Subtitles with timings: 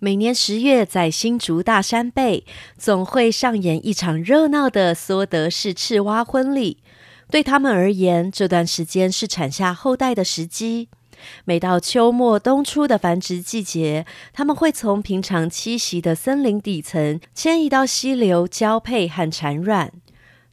[0.00, 2.44] 每年十月，在新竹大山背，
[2.76, 6.78] 总会上演一场热闹的梭德式赤蛙婚礼。
[7.30, 10.88] 对他们而言，这段时间是产下后代的时机。
[11.44, 19.92] 每到秋末冬初的繁殖季节，他们会从平常栖息的森林底层迁移到溪流交配和产卵。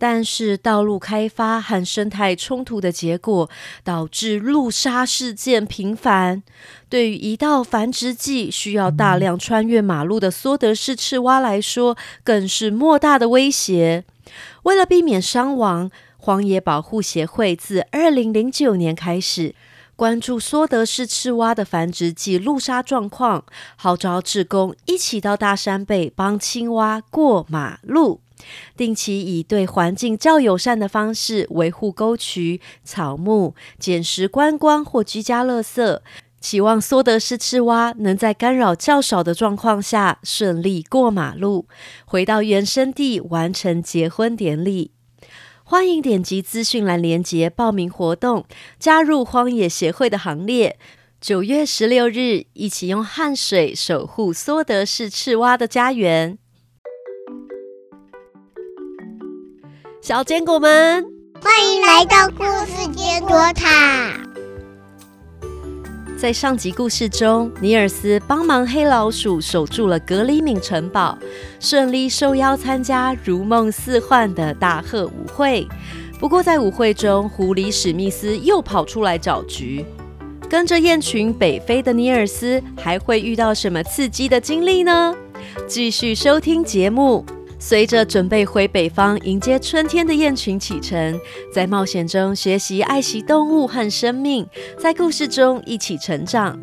[0.00, 3.50] 但是，道路开发和生态冲突的结果，
[3.84, 6.42] 导致路杀事件频繁。
[6.88, 14.04] 对于一到繁殖季需要大量穿越马路的梭德氏赤蛙来说，更是莫大的威胁。
[14.62, 19.54] 为了避免伤亡，荒野保护协会自二零零九年开始
[19.96, 23.44] 关注梭德氏赤蛙的繁殖季路杀状况，
[23.76, 28.20] 号召志工一起到大山背帮青蛙过马路。
[28.76, 36.00] 定期以对环境较友善的方式维护沟渠、草木、捡拾观光或居家垃圾，
[36.40, 41.66] 期望梭德氏赤蛙能在干扰较少的状况下顺利过马路，
[42.04, 44.92] 回到原生地完成结婚典礼。
[45.62, 48.44] 欢迎点击资讯栏连结报名活动，
[48.78, 50.78] 加入荒野协会的行列。
[51.20, 56.38] 九月十六日，一起用汗水守护梭德氏赤蛙的家园。
[60.02, 61.04] 小坚果们，
[61.42, 64.18] 欢迎来到故事坚果塔。
[66.18, 71.18] 在上集故事中，尼尔斯帮忙黑老鼠守住了格里敏城堡，
[71.60, 75.68] 顺利受邀参加如梦似幻的大贺舞会。
[76.18, 79.84] 不过，在舞会中，狐狸史密斯又跑出来找局。
[80.48, 85.14] 跟着雁群北飞的尼尔斯，还会遇到什么刺激的经历呢？
[85.66, 87.22] 继续收听节目。
[87.62, 91.20] 随着准备回北方迎接春天的雁群启程，
[91.52, 96.58] 在冒险中学习爱惜动物和生命，在故事中一起成长。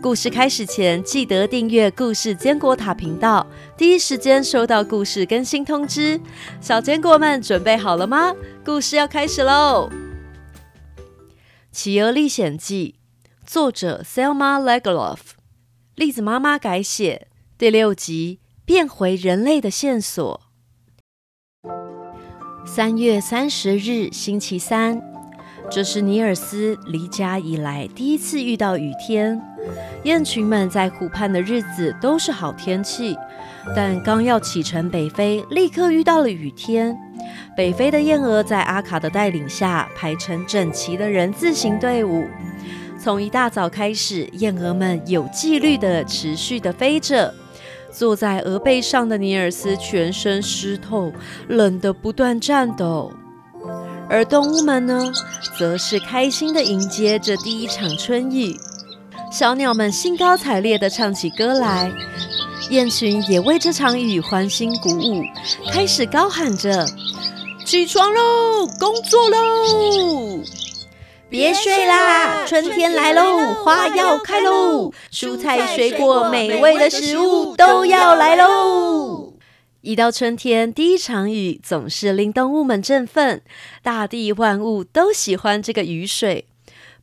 [0.00, 3.44] 故事开始前，记得订阅“故事坚果塔”频道，
[3.76, 6.18] 第一时间收到故事更新通知。
[6.60, 8.32] 小坚果们准备好了吗？
[8.64, 9.90] 故事要开始喽！
[11.72, 12.94] 《企鹅历险记》
[13.52, 15.18] 作者 Selma Lagerlof，
[15.96, 17.26] 栗子妈妈改写，
[17.58, 18.38] 第六集。
[18.72, 20.42] 变回人类的线索。
[22.64, 25.02] 三月三十日，星期三，
[25.68, 29.42] 这是尼尔斯离家以来第一次遇到雨天。
[30.04, 33.16] 雁群们在湖畔的日子都是好天气，
[33.74, 36.96] 但刚要启程北飞，立刻遇到了雨天。
[37.56, 42.24] 北飞的燕鹅在阿卡的带领下排成整齐的人字形队伍，
[42.96, 47.34] 从一大早开始，燕鹅们有纪律的持续的飞着。
[47.92, 51.12] 坐在鹅背上的尼尔斯全身湿透，
[51.48, 53.12] 冷得不断颤抖。
[54.08, 55.12] 而动物们呢，
[55.58, 58.56] 则是开心地迎接这第一场春雨。
[59.30, 61.92] 小鸟们兴高采烈地唱起歌来，
[62.70, 65.22] 雁群也为这场雨欢欣鼓舞，
[65.70, 66.84] 开始高喊着
[67.64, 70.40] ：“起床喽，工作喽！”
[71.30, 72.44] 别睡啦！
[72.44, 79.34] 春天来喽，花要开喽，蔬菜、水果、美味的食物都要来喽。
[79.82, 83.42] 一到春天，第一场雨总是令动物们振奋，
[83.80, 86.46] 大地万物都喜欢这个雨水。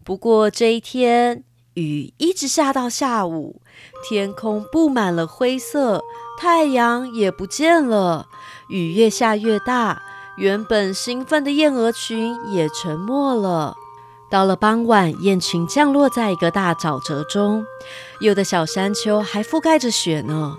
[0.03, 1.45] 不过这一天，
[1.75, 3.61] 雨一直下到下午，
[4.03, 6.03] 天空布满了灰色，
[6.37, 8.27] 太阳也不见了。
[8.69, 10.03] 雨越下越大，
[10.35, 13.77] 原本兴奋的燕鹅群也沉默了。
[14.29, 17.65] 到了傍晚，雁群降落在一个大沼泽中，
[18.19, 20.57] 有的小山丘还覆盖着雪呢。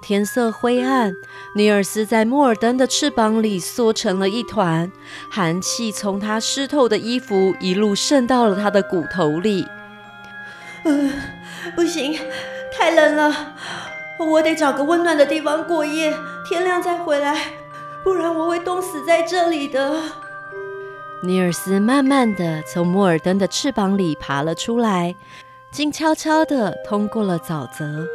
[0.00, 1.12] 天色灰暗，
[1.54, 4.90] 尼尔斯在莫尔登的翅膀里缩成了一团，
[5.28, 9.66] 寒气从他湿透的衣服一路渗到了他的骨头里。
[10.84, 11.12] 呃，
[11.76, 12.18] 不行，
[12.72, 13.54] 太冷了，
[14.18, 16.16] 我得找个温暖的地方过夜，
[16.48, 17.52] 天亮再回来，
[18.02, 20.00] 不然我会冻死在这里的。
[21.22, 25.14] 尼尔斯慢慢的从莫尔登的翅膀里爬了出来，
[25.70, 28.06] 静悄悄的通过了沼泽。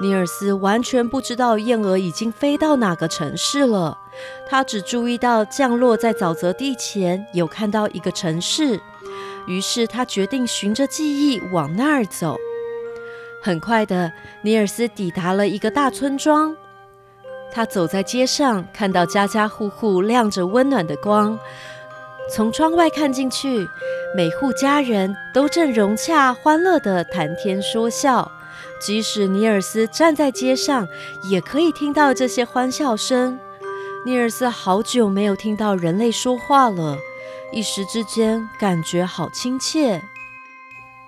[0.00, 3.98] 尼尔斯完全不知道燕鹅已经飞到哪个城市了，
[4.48, 8.80] 他只注意到降落在沼泽地前有看到一个城市，
[9.48, 12.36] 于是他决定循着记忆往那儿走。
[13.42, 14.12] 很快的，
[14.42, 16.56] 尼尔斯抵达了一个大村庄。
[17.50, 21.38] 他走在街上，看到家家户户亮着温暖的光。
[22.28, 23.68] 从窗外看进去，
[24.14, 28.30] 每户家人都正融洽欢乐地谈天说笑。
[28.80, 30.86] 即使尼尔斯站在街上，
[31.30, 33.38] 也可以听到这些欢笑声。
[34.04, 36.98] 尼尔斯好久没有听到人类说话了，
[37.52, 40.02] 一时之间感觉好亲切。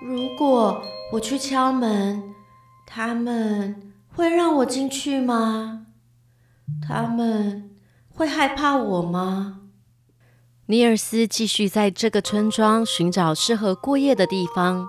[0.01, 0.81] 如果
[1.11, 2.33] 我去敲门，
[2.85, 5.85] 他们会让我进去吗？
[6.87, 7.69] 他们
[8.09, 9.58] 会害怕我吗？
[10.69, 14.87] 尼尔斯继续在这个村庄寻找适合过夜的地方。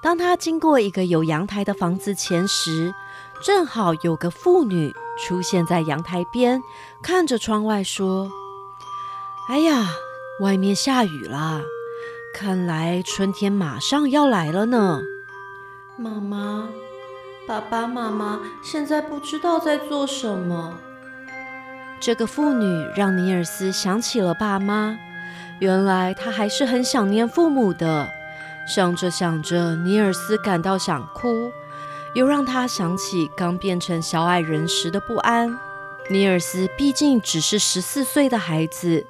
[0.00, 2.94] 当他经过一个有阳台的房子前时，
[3.44, 6.62] 正好有个妇女出现在阳台边，
[7.02, 8.30] 看着窗外说
[9.50, 9.90] ：“哎呀，
[10.40, 11.60] 外面下雨啦，
[12.34, 15.02] 看来春天马上要来了呢。”
[16.00, 16.70] 妈妈、
[17.46, 20.78] 爸爸妈妈现在不知道在做什么。
[22.00, 24.96] 这个妇女让尼尔斯想起了爸妈，
[25.60, 28.08] 原来他还是很想念父母的。
[28.66, 31.50] 想着想着，尼尔斯感到想哭，
[32.14, 35.58] 又让他想起刚变成小矮人时的不安。
[36.10, 39.06] 尼尔斯毕竟只是十四岁的孩子，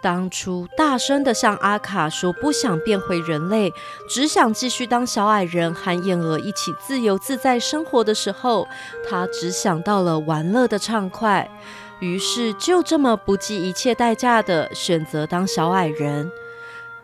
[0.00, 3.72] 当初大声地向阿卡说不想变回人类，
[4.08, 8.66] 只想继续当小矮人和燕儿一起自由自在生活的时候，
[9.08, 11.50] 他只想到了玩乐的畅快，
[12.00, 16.30] 于是就这么不计一切代价的选择当小矮人。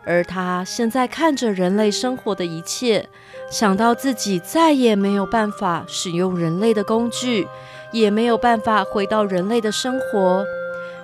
[0.04, 3.08] 而他现在看着人类生活的一切，
[3.50, 7.48] 想到自己再也没有办法使用人类的工具，
[7.90, 10.44] 也没有办法回到人类的生活，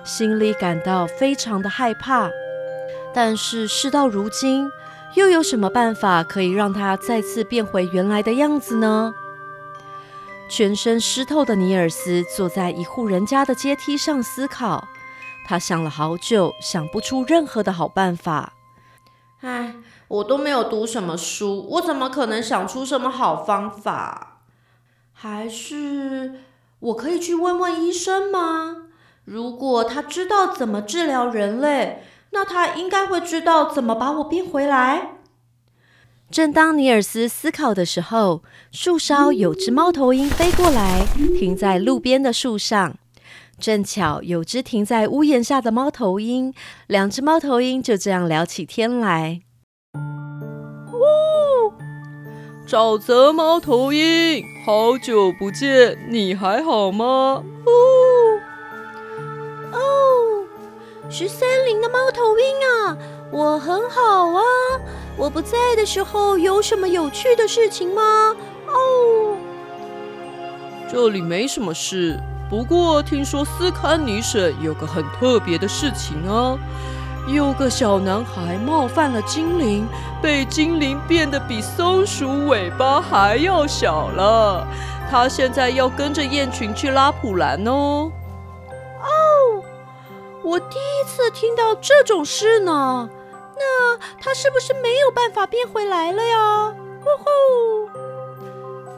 [0.05, 2.29] 心里感到非常的害怕。
[3.13, 4.69] 但是事到如今，
[5.15, 9.13] 又有什么办法可以让他再次变回原来的样子呢？
[10.49, 14.87] 全身湿透的尼尔斯坐在一户人家的阶梯上思考，
[15.45, 18.53] 他想了好久，想不出任何的好办法。
[19.41, 19.75] 唉，
[20.07, 24.41] 我都没有读什么书，我怎么可能想出什么好方法？
[25.11, 26.41] 还是
[26.79, 28.83] 我可以去问问医生吗？
[29.25, 35.17] 如果他知道怎么治疗人类，那他应该会知道怎么把我变回来。
[36.33, 38.41] 正当尼尔斯思考的时候，
[38.71, 41.05] 树梢有只猫头鹰飞过来，
[41.37, 42.95] 停在路边的树上。
[43.59, 46.51] 正巧有只停在屋檐下的猫头鹰，
[46.87, 49.41] 两只猫头鹰就这样聊起天来。
[49.93, 51.71] 哦，
[52.67, 57.05] 沼泽猫头鹰，好久不见，你还好吗？
[57.05, 57.71] 哦，
[61.09, 62.45] 是森林的猫头鹰
[62.87, 62.97] 啊，
[63.29, 64.41] 我很好啊。
[65.15, 68.35] 我不在的时候有什么有趣的事情吗？
[68.67, 69.37] 哦，
[70.91, 72.19] 这里没什么事。
[72.49, 76.57] 不过听说斯堪尼省有个很特别的事情啊，
[77.27, 79.85] 有个小男孩冒犯了精灵，
[80.21, 84.65] 被精灵变得比松鼠尾巴还要小了。
[85.11, 88.11] 他现在要跟着雁群去拉普兰哦。
[90.43, 93.09] 我第一次听到这种事呢。
[93.55, 96.75] 那他是不是没有办法变回来了呀？
[97.01, 97.25] 呼呼。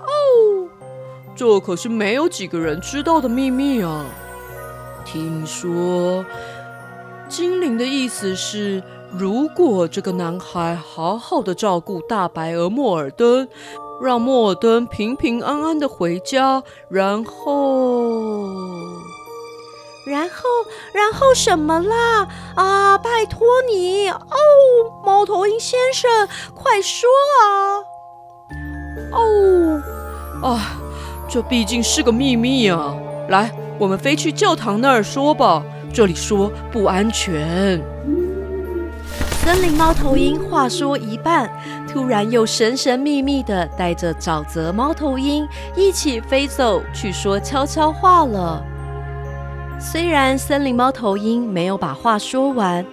[0.01, 0.69] 哦。
[1.36, 4.06] 这可是没有几个人知道的秘密啊！
[5.03, 6.25] 听说
[7.27, 8.81] 精灵的意思是，
[9.12, 13.48] 如果这个男孩好好的照顾大白鹅莫尔登，
[14.01, 17.94] 让莫尔登平平安安的回家，然后，
[20.05, 20.43] 然后，
[20.93, 22.27] 然后什么啦？
[22.55, 24.19] 啊，拜托你哦，
[25.03, 27.09] 猫头鹰先生，快说
[27.41, 27.81] 啊！
[29.11, 29.81] 哦，
[30.43, 30.81] 啊。
[31.27, 32.95] 这毕竟是个秘密啊！
[33.29, 35.63] 来，我们飞去教堂那儿说吧。
[35.91, 37.81] 这里说不安全。
[39.43, 41.50] 森林猫头鹰话说一半，
[41.91, 48.63] 突然又神神秘秘的带着沼泽猫头鹰一起飞走去说悄悄话了。
[49.79, 52.86] 虽然森林猫头鹰没有把话说完，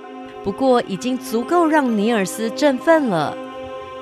[0.44, 3.36] 不过已经足够让尼尔斯振奋了。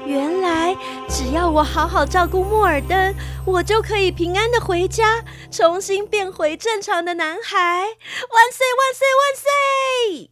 [0.07, 0.77] 原来
[1.09, 3.15] 只要我好好照顾莫尔登，
[3.47, 7.57] 我就可以平安的回家，重新变回正常的男孩。
[7.59, 10.31] 万岁万岁万岁！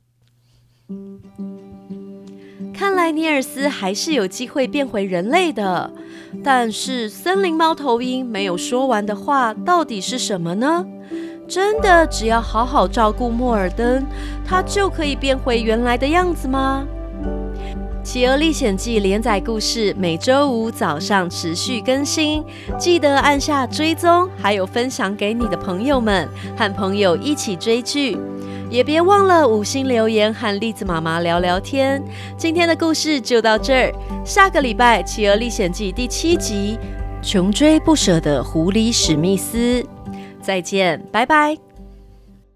[2.75, 5.93] 看来尼尔斯还是有机会变回人类的。
[6.45, 10.87] 但是森林猫头鹰没有说完的话到底是什么呢？
[11.49, 14.07] 真的只要好好照顾莫尔登，
[14.45, 16.87] 他就可以变回原来的样子吗？
[18.03, 22.45] 《企鹅历险记》连载故事每周五早上持续更新，
[22.79, 28.19] 记得按下追踪，还有分享给你的朋友们，和朋友一起追剧，
[28.69, 32.03] 也别忘了五星留言和栗子妈妈聊聊天。
[32.37, 36.79] 今天的故事就到这儿，下个礼拜《企鹅历险记》第七集
[37.27, 39.59] 《穷追不舍的狐狸史密斯》，
[40.49, 41.68] 再见，拜拜。